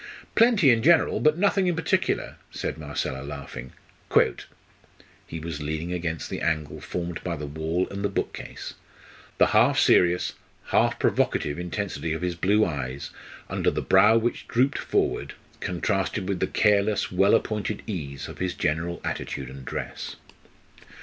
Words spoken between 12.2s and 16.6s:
his blue eyes under the brow which drooped forward contrasted with the